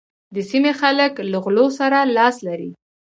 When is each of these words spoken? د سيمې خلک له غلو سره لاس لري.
د 0.35 0.37
سيمې 0.49 0.71
خلک 0.81 1.13
له 1.31 1.37
غلو 1.43 1.65
سره 1.79 1.99
لاس 2.15 2.35
لري. 2.47 2.71